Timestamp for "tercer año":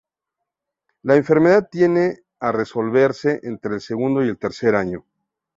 4.35-5.05